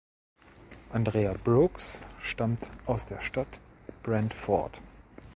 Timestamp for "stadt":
3.21-3.59